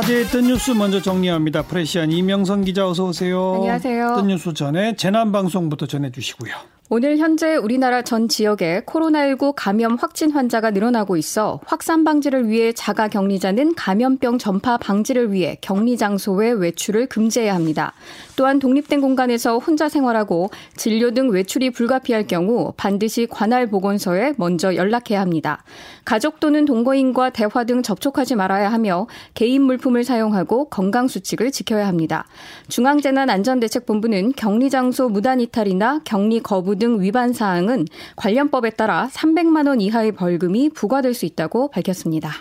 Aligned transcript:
화제의 0.00 0.24
뜬 0.28 0.46
뉴스 0.46 0.70
먼저 0.70 1.02
정리합니다. 1.02 1.60
프레시안 1.62 2.10
이명선 2.10 2.64
기자 2.64 2.88
어서 2.88 3.04
오세요. 3.04 3.56
안녕하세요. 3.56 4.16
뜬 4.16 4.28
뉴스 4.28 4.54
전에 4.54 4.96
재난 4.96 5.30
방송부터 5.30 5.84
전해 5.86 6.10
주시고요. 6.10 6.54
오늘 6.92 7.18
현재 7.18 7.54
우리나라 7.54 8.02
전 8.02 8.26
지역에 8.26 8.82
코로나19 8.84 9.52
감염 9.54 9.94
확진 9.94 10.32
환자가 10.32 10.72
늘어나고 10.72 11.16
있어 11.16 11.60
확산 11.64 12.02
방지를 12.02 12.48
위해 12.48 12.72
자가 12.72 13.06
격리자는 13.06 13.76
감염병 13.76 14.38
전파 14.38 14.76
방지를 14.76 15.32
위해 15.32 15.56
격리 15.60 15.96
장소의 15.96 16.54
외출을 16.54 17.06
금지해야 17.06 17.54
합니다. 17.54 17.92
또한 18.34 18.58
독립된 18.58 19.00
공간에서 19.00 19.58
혼자 19.58 19.88
생활하고 19.88 20.50
진료 20.74 21.12
등 21.12 21.30
외출이 21.30 21.70
불가피할 21.70 22.26
경우 22.26 22.72
반드시 22.76 23.28
관할 23.30 23.68
보건소에 23.68 24.34
먼저 24.36 24.74
연락해야 24.74 25.20
합니다. 25.20 25.62
가족 26.04 26.40
또는 26.40 26.64
동거인과 26.64 27.30
대화 27.30 27.62
등 27.62 27.84
접촉하지 27.84 28.34
말아야 28.34 28.72
하며 28.72 29.06
개인 29.34 29.62
물품을 29.62 30.02
사용하고 30.02 30.64
건강 30.70 31.06
수칙을 31.06 31.52
지켜야 31.52 31.86
합니다. 31.86 32.26
중앙재난안전대책본부는 32.68 34.32
격리 34.32 34.70
장소 34.70 35.08
무단 35.08 35.40
이탈이나 35.40 36.00
격리 36.04 36.40
거부 36.40 36.79
등 36.80 37.00
위반 37.00 37.32
사항은 37.32 37.84
관련법에 38.16 38.70
따라 38.70 39.08
300만 39.12 39.68
원 39.68 39.80
이하의 39.80 40.12
벌금이 40.12 40.70
부과될 40.70 41.14
수 41.14 41.26
있다고 41.26 41.68
밝혔습니다. 41.70 42.32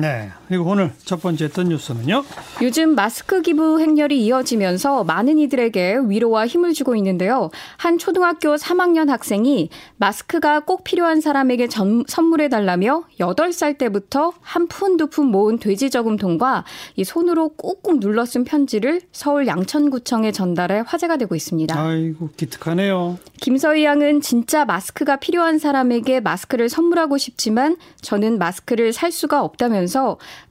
네. 0.00 0.30
그리고 0.48 0.64
오늘 0.70 0.92
첫 1.04 1.20
번째 1.22 1.48
뜬 1.48 1.68
뉴스는요. 1.68 2.24
요즘 2.62 2.94
마스크 2.94 3.42
기부 3.42 3.80
행렬이 3.80 4.24
이어지면서 4.24 5.04
많은 5.04 5.38
이들에게 5.38 5.98
위로와 6.06 6.46
힘을 6.46 6.72
주고 6.72 6.96
있는데요. 6.96 7.50
한 7.76 7.98
초등학교 7.98 8.56
3학년 8.56 9.08
학생이 9.08 9.68
마스크가 9.96 10.60
꼭 10.60 10.84
필요한 10.84 11.20
사람에게 11.20 11.68
전, 11.68 12.04
선물해 12.08 12.48
달라며 12.48 13.04
8살 13.20 13.78
때부터 13.78 14.32
한 14.40 14.66
푼 14.68 14.96
두 14.96 15.06
푼 15.08 15.26
모은 15.26 15.58
돼지 15.58 15.90
저금통과 15.90 16.64
이 16.96 17.04
손으로 17.04 17.50
꾹꾹 17.50 18.00
눌러 18.00 18.24
쓴 18.24 18.44
편지를 18.44 19.00
서울 19.12 19.46
양천구청에 19.46 20.32
전달해 20.32 20.82
화제가 20.86 21.16
되고 21.16 21.34
있습니다. 21.34 21.78
아이고 21.78 22.30
기특하네요. 22.36 23.18
김서희 23.40 23.84
양은 23.84 24.20
진짜 24.20 24.64
마스크가 24.64 25.16
필요한 25.16 25.58
사람에게 25.58 26.20
마스크를 26.20 26.68
선물하고 26.68 27.18
싶지만 27.18 27.76
저는 28.00 28.38
마스크를 28.38 28.92
살 28.92 29.10
수가 29.12 29.42
없다면서 29.42 29.89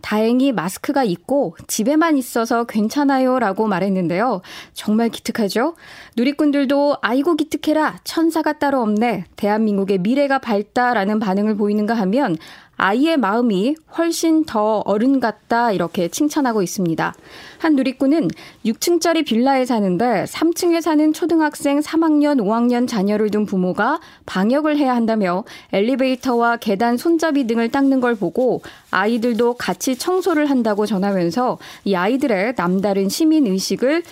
다행히 0.02 0.52
마스크가 0.52 1.04
있고 1.04 1.56
집에만 1.68 2.18
있어서 2.18 2.66
괜찮아요 2.66 3.40
라고 3.40 3.68
말했는데요. 3.68 4.42
정말 4.74 5.10
기특하죠? 5.10 5.76
누리꾼들도 6.18 6.98
아이고 7.02 7.36
기특해라 7.36 8.00
천사가 8.04 8.60
따로 8.60 8.82
없네 8.82 9.26
대한민국의 9.36 10.00
미래가 10.00 10.40
밝다라는 10.40 11.20
반응을 11.20 11.56
보이는가 11.56 11.94
하면 11.96 12.38
아이의 12.80 13.18
마음이 13.18 13.76
훨씬 13.98 14.46
더 14.46 14.82
어른 14.86 15.20
같다 15.20 15.74
이렇게 15.74 16.08
칭찬하고 16.08 16.62
있습니다. 16.62 17.14
한 17.58 17.76
누리꾼은 17.76 18.30
6층짜리 18.66 19.26
빌라에 19.26 19.66
사는데 19.66 20.24
3층에 20.24 20.82
사는 20.82 21.12
초등학생 21.12 21.82
3학년, 21.82 22.40
5학년 22.40 22.88
자녀를 22.88 23.32
둔 23.32 23.46
부모가 23.46 24.00
방역을 24.26 24.78
해야 24.78 24.96
한다며 24.96 25.44
엘리베이터와 25.74 26.56
계단 26.56 26.96
손잡이 26.96 27.46
등을 27.48 27.70
닦는 27.70 28.00
걸 28.00 28.16
보고 28.16 28.62
아이들도 28.92 29.56
같이 29.56 29.98
청소를 29.98 30.50
한다고 30.50 30.86
전하면서 30.86 31.58
이 31.84 31.96
아이들의 31.96 32.56
남다른 32.56 33.10
시민 33.10 33.46
의식을 33.46 34.04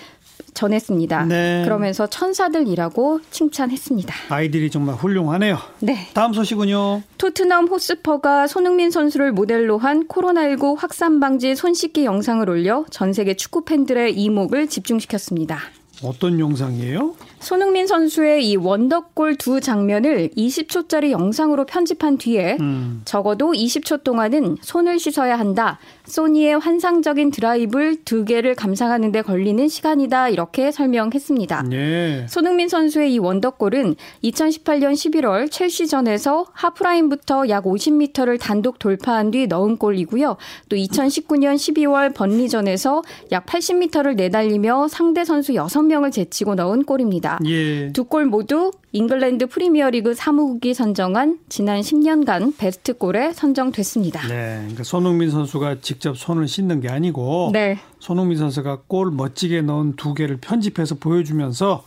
전했습니다. 0.54 1.24
네. 1.26 1.62
그러면서 1.64 2.06
천사들이라고 2.06 3.20
칭찬했습니다. 3.30 4.14
아이들이 4.28 4.70
정말 4.70 4.94
훌륭하네요. 4.96 5.58
네. 5.80 6.08
다음 6.14 6.32
소식은요. 6.32 7.02
토트넘 7.18 7.66
호스퍼가 7.68 8.46
손흥민 8.46 8.90
선수를 8.90 9.32
모델로 9.32 9.78
한 9.78 10.06
코로나19 10.08 10.76
확산 10.78 11.20
방지 11.20 11.54
손 11.54 11.74
씻기 11.74 12.04
영상을 12.04 12.48
올려 12.48 12.84
전 12.90 13.12
세계 13.12 13.34
축구 13.34 13.64
팬들의 13.64 14.14
이목을 14.14 14.68
집중시켰습니다. 14.68 15.58
어떤 16.02 16.38
영상이에요? 16.38 17.14
손흥민 17.40 17.86
선수의 17.86 18.48
이 18.48 18.56
원더골 18.56 19.36
두 19.36 19.60
장면을 19.60 20.30
20초짜리 20.36 21.10
영상으로 21.10 21.66
편집한 21.66 22.18
뒤에 22.18 22.56
음. 22.60 23.02
적어도 23.04 23.52
20초 23.52 24.02
동안은 24.02 24.56
손을 24.60 24.98
씻어야 24.98 25.38
한다. 25.38 25.78
소니의 26.06 26.58
환상적인 26.58 27.30
드라이브를 27.30 28.04
두 28.04 28.24
개를 28.24 28.54
감상하는 28.54 29.12
데 29.12 29.22
걸리는 29.22 29.68
시간이다. 29.68 30.30
이렇게 30.30 30.72
설명했습니다. 30.72 31.64
예. 31.72 32.26
손흥민 32.28 32.68
선수의 32.68 33.14
이 33.14 33.18
원더골은 33.18 33.94
2018년 34.24 34.92
11월 34.94 35.50
첼시전에서 35.50 36.46
하프라인부터 36.52 37.48
약 37.50 37.64
50m를 37.64 38.40
단독 38.40 38.78
돌파한 38.78 39.30
뒤 39.30 39.46
넣은 39.46 39.76
골이고요. 39.76 40.36
또 40.68 40.76
2019년 40.76 41.54
12월 41.54 42.14
번리전에서 42.14 43.02
약 43.32 43.46
80m를 43.46 44.16
내달리며 44.16 44.88
상대 44.88 45.24
선수 45.24 45.52
6명을 45.52 46.10
제치고 46.12 46.54
넣은 46.54 46.84
골입니다. 46.84 47.27
예. 47.46 47.92
두골 47.92 48.26
모두 48.26 48.70
잉글랜드 48.92 49.46
프리미어리그 49.46 50.14
사무국이 50.14 50.74
선정한 50.74 51.38
지난 51.48 51.80
10년간 51.80 52.56
베스트 52.56 52.96
골에 52.96 53.32
선정됐습니다. 53.32 54.26
네, 54.28 54.58
그러니까 54.60 54.82
손흥민 54.84 55.30
선수가 55.30 55.80
직접 55.80 56.16
손을 56.16 56.48
씻는 56.48 56.80
게 56.80 56.88
아니고 56.88 57.50
네. 57.52 57.78
손흥민 57.98 58.38
선수가 58.38 58.82
골 58.86 59.10
멋지게 59.10 59.62
넣은 59.62 59.96
두 59.96 60.14
개를 60.14 60.38
편집해서 60.38 60.94
보여주면서 60.94 61.84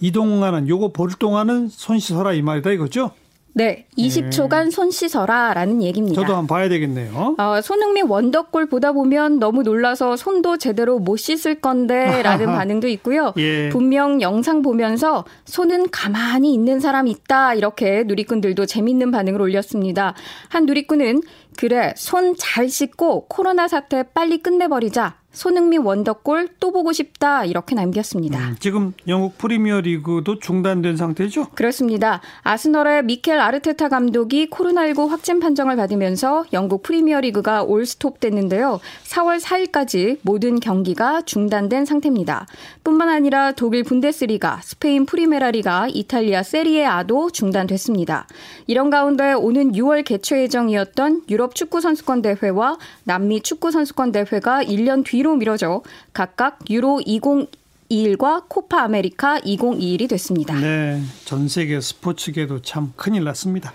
이동하는 0.00 0.68
요거 0.68 0.92
볼 0.92 1.10
동안은 1.10 1.68
손 1.68 1.98
씻어라 1.98 2.34
이 2.34 2.42
말이다 2.42 2.70
이거죠? 2.70 3.12
네, 3.56 3.86
20초간 3.96 4.64
네. 4.66 4.70
손 4.70 4.90
씻어라라는 4.90 5.82
얘기입니다. 5.82 6.20
저도 6.20 6.34
한번 6.34 6.46
봐야 6.46 6.68
되겠네요. 6.68 7.36
어, 7.38 7.60
손흥민 7.62 8.06
원더골 8.06 8.66
보다 8.66 8.92
보면 8.92 9.38
너무 9.38 9.62
놀라서 9.62 10.14
손도 10.14 10.58
제대로 10.58 10.98
못 10.98 11.16
씻을 11.16 11.62
건데라는 11.62 12.46
반응도 12.52 12.86
있고요. 12.88 13.32
예. 13.38 13.70
분명 13.70 14.20
영상 14.20 14.60
보면서 14.60 15.24
손은 15.46 15.88
가만히 15.90 16.52
있는 16.52 16.80
사람 16.80 17.06
있다 17.06 17.54
이렇게 17.54 18.02
누리꾼들도 18.06 18.66
재밌는 18.66 19.10
반응을 19.10 19.40
올렸습니다. 19.40 20.12
한 20.50 20.66
누리꾼은 20.66 21.22
그래 21.56 21.94
손 21.96 22.34
잘 22.36 22.68
씻고 22.68 23.26
코로나 23.28 23.68
사태 23.68 24.02
빨리 24.02 24.38
끝내버리자. 24.38 25.16
손흥민 25.36 25.82
원더골 25.82 26.48
또 26.58 26.72
보고 26.72 26.92
싶다 26.94 27.44
이렇게 27.44 27.74
남겼습니다. 27.74 28.38
음, 28.38 28.56
지금 28.58 28.94
영국 29.06 29.36
프리미어리그도 29.36 30.38
중단된 30.38 30.96
상태죠? 30.96 31.48
그렇습니다. 31.54 32.22
아스널의 32.42 33.04
미켈 33.04 33.38
아르테타 33.38 33.90
감독이 33.90 34.48
코로나19 34.48 35.08
확진 35.08 35.38
판정을 35.38 35.76
받으면서 35.76 36.46
영국 36.54 36.82
프리미어리그가 36.82 37.64
올 37.64 37.84
스톱됐는데요. 37.84 38.80
4월 39.04 39.38
4일까지 39.38 40.18
모든 40.22 40.58
경기가 40.58 41.20
중단된 41.20 41.84
상태입니다. 41.84 42.46
뿐만 42.82 43.10
아니라 43.10 43.52
독일 43.52 43.84
분데스리가, 43.84 44.60
스페인 44.62 45.04
프리메라리가, 45.04 45.88
이탈리아 45.88 46.42
세리에아도 46.42 47.30
중단됐습니다. 47.30 48.26
이런 48.66 48.88
가운데 48.88 49.34
오는 49.34 49.72
6월 49.72 50.02
개최 50.02 50.40
예정이었던 50.42 51.24
유럽 51.28 51.54
축구 51.54 51.82
선수권 51.82 52.22
대회와 52.22 52.78
남미 53.04 53.42
축구 53.42 53.70
선수권 53.70 54.12
대회가 54.12 54.62
1년 54.62 55.04
뒤로 55.04 55.25
뒤로 55.26 55.34
미뤄져 55.34 55.82
각각 56.12 56.60
유로 56.70 57.00
2021과 57.04 58.44
코파 58.48 58.82
아메리카 58.82 59.40
2021이 59.40 60.08
됐습니다. 60.08 60.54
네, 60.54 61.02
전 61.24 61.48
세계 61.48 61.80
스포츠계도 61.80 62.62
참 62.62 62.92
큰일 62.94 63.24
났습니다. 63.24 63.72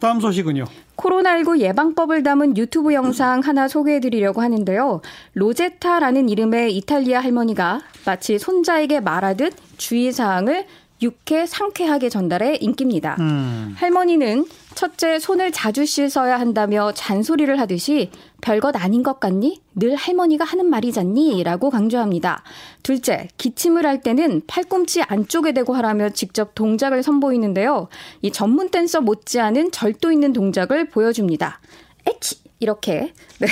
다음 0.00 0.18
소식은요. 0.20 0.64
코로나19 0.96 1.60
예방법을 1.60 2.24
담은 2.24 2.56
유튜브 2.56 2.92
영상 2.92 3.40
하나 3.40 3.68
소개해 3.68 4.00
드리려고 4.00 4.42
하는데요. 4.42 5.00
로제타라는 5.34 6.28
이름의 6.28 6.76
이탈리아 6.76 7.20
할머니가 7.20 7.82
마치 8.04 8.38
손자에게 8.38 9.00
말하듯 9.00 9.54
주의사항을 9.76 10.66
육회 11.02 11.46
상쾌하게 11.46 12.08
전달해 12.08 12.56
인기입니다. 12.60 13.16
음. 13.20 13.74
할머니는 13.76 14.44
첫째 14.74 15.18
손을 15.18 15.52
자주 15.52 15.84
씻어야 15.84 16.38
한다며 16.38 16.92
잔소리를 16.92 17.58
하듯이 17.58 18.10
별것 18.40 18.76
아닌 18.76 19.02
것 19.02 19.20
같니? 19.20 19.60
늘 19.74 19.96
할머니가 19.96 20.44
하는 20.44 20.66
말이잖니? 20.66 21.42
라고 21.42 21.70
강조합니다. 21.70 22.42
둘째, 22.82 23.28
기침을 23.36 23.84
할 23.84 24.00
때는 24.00 24.42
팔꿈치 24.46 25.02
안쪽에 25.02 25.52
대고 25.52 25.74
하라며 25.74 26.10
직접 26.10 26.54
동작을 26.54 27.02
선보이는데요. 27.02 27.88
이 28.22 28.30
전문 28.30 28.70
댄서 28.70 29.00
못지않은 29.00 29.72
절도 29.72 30.12
있는 30.12 30.32
동작을 30.32 30.88
보여줍니다. 30.88 31.60
에치! 32.06 32.40
이렇게. 32.60 33.12
네. 33.38 33.46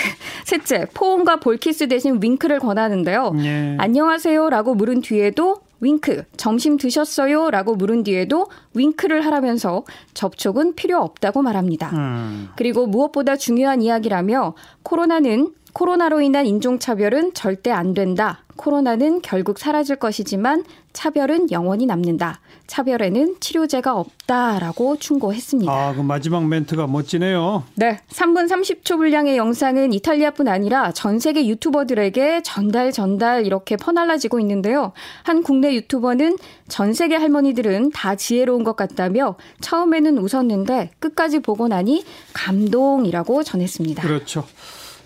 셋째, 0.45 0.87
포옹과 0.93 1.37
볼키스 1.41 1.89
대신 1.89 2.21
윙크를 2.23 2.61
권하는데요. 2.61 3.33
예. 3.39 3.77
안녕하세요 3.79 4.51
라고 4.51 4.75
물은 4.75 5.01
뒤에도 5.01 5.63
윙크, 5.81 6.25
점심 6.37 6.77
드셨어요? 6.77 7.51
라고 7.51 7.75
물은 7.77 8.03
뒤에도 8.03 8.49
윙크를 8.75 9.25
하라면서 9.25 9.85
접촉은 10.15 10.75
필요 10.75 11.01
없다고 11.01 11.43
말합니다. 11.43 11.91
음. 11.93 12.49
그리고 12.57 12.87
무엇보다 12.87 13.37
중요한 13.37 13.83
이야기라며 13.83 14.55
코로나는 14.83 15.53
코로나로 15.73 16.21
인한 16.21 16.47
인종차별은 16.47 17.35
절대 17.35 17.71
안 17.71 17.95
된다. 17.95 18.45
코로나는 18.57 19.23
결국 19.23 19.59
사라질 19.59 19.97
것이지만 19.97 20.65
차별은 20.93 21.53
영원히 21.53 21.87
남는다. 21.87 22.41
차별에는 22.67 23.37
치료제가 23.39 23.95
없다라고 23.95 24.97
충고했습니다. 24.97 25.71
아, 25.71 25.95
그 25.95 26.01
마지막 26.01 26.45
멘트가 26.47 26.89
멋지네요. 26.89 27.63
네. 27.77 28.01
3분 28.09 28.49
30초 28.49 28.97
분량의 28.97 29.37
영상은 29.37 29.93
이탈리아뿐 29.93 30.49
아니라 30.49 30.91
전 30.93 31.21
세계 31.21 31.47
유튜버들에게 31.47 32.43
전달 32.43 32.91
전달 32.91 33.47
이렇게 33.47 33.77
퍼날라지고 33.77 34.41
있는데요. 34.41 34.93
한 35.23 35.43
국내 35.45 35.73
유튜버는 35.75 36.37
전 36.67 36.93
세계 36.93 37.15
할머니들은 37.15 37.93
다 37.93 38.17
지혜로운 38.17 38.65
것 38.65 38.75
같다며 38.75 39.37
처음에는 39.61 40.19
웃었는데 40.19 40.91
끝까지 40.99 41.39
보고 41.39 41.69
나니 41.69 42.05
감동이라고 42.33 43.45
전했습니다. 43.45 44.03
그렇죠. 44.03 44.45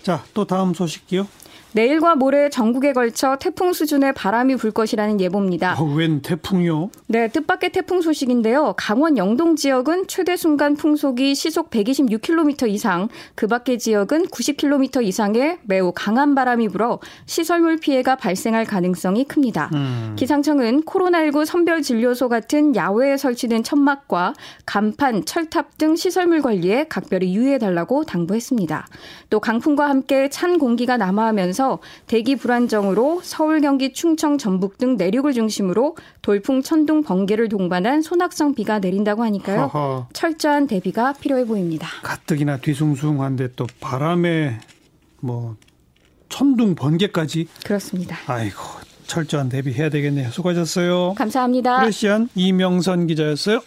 자, 0.03 0.21
또 0.33 0.43
다음 0.43 0.73
소식이요. 0.73 1.25
내일과 1.73 2.15
모레 2.15 2.49
전국에 2.49 2.93
걸쳐 2.93 3.35
태풍 3.39 3.73
수준의 3.73 4.13
바람이 4.13 4.55
불 4.57 4.71
것이라는 4.71 5.19
예보입니다. 5.19 5.75
어, 5.79 5.83
웬 5.83 6.21
태풍이요? 6.21 6.91
네, 7.07 7.27
뜻밖의 7.27 7.71
태풍 7.71 8.01
소식인데요. 8.01 8.75
강원 8.77 9.17
영동 9.17 9.55
지역은 9.55 10.07
최대 10.07 10.37
순간 10.37 10.75
풍속이 10.75 11.33
시속 11.33 11.71
126km 11.71 12.69
이상, 12.69 13.09
그 13.33 13.47
밖의 13.47 13.79
지역은 13.79 14.27
90km 14.27 15.03
이상의 15.03 15.57
매우 15.63 15.91
강한 15.95 16.35
바람이 16.35 16.69
불어 16.69 16.99
시설물 17.25 17.77
피해가 17.77 18.17
발생할 18.17 18.65
가능성이 18.65 19.23
큽니다. 19.25 19.71
음. 19.73 20.15
기상청은 20.15 20.83
코로나19 20.83 21.45
선별 21.45 21.81
진료소 21.81 22.29
같은 22.29 22.75
야외에 22.75 23.17
설치된 23.17 23.63
천막과 23.63 24.33
간판, 24.65 25.25
철탑 25.25 25.77
등 25.79 25.95
시설물 25.95 26.41
관리에 26.41 26.85
각별히 26.87 27.33
유의해 27.33 27.57
달라고 27.57 28.03
당부했습니다. 28.03 28.87
또 29.31 29.39
강풍과 29.39 29.89
함께 29.89 30.29
찬 30.29 30.59
공기가 30.59 30.97
남하하면서 30.97 31.62
하면서 31.63 31.79
대기 32.07 32.35
불안정으로 32.35 33.21
서울, 33.23 33.61
경기, 33.61 33.93
충청, 33.93 34.37
전북 34.37 34.77
등 34.77 34.97
내륙을 34.97 35.33
중심으로 35.33 35.95
돌풍, 36.21 36.61
천둥, 36.61 37.03
번개를 37.03 37.47
동반한 37.49 38.01
소낙성 38.01 38.53
비가 38.53 38.79
내린다고 38.79 39.23
하니까요. 39.23 39.61
허허. 39.73 40.07
철저한 40.13 40.67
대비가 40.67 41.13
필요해 41.13 41.45
보입니다. 41.45 41.87
가뜩이나 42.03 42.57
뒤숭숭한데 42.57 43.53
또 43.55 43.65
바람에 43.79 44.59
뭐 45.21 45.55
천둥, 46.29 46.75
번개까지 46.75 47.47
그렇습니다. 47.65 48.17
아이고 48.27 48.57
철저한 49.07 49.49
대비해야 49.49 49.89
되겠네요. 49.89 50.29
수고하셨어요. 50.31 51.13
감사합니다. 51.15 51.79
프레시안 51.79 52.29
이명선 52.35 53.07
기자였어요. 53.07 53.61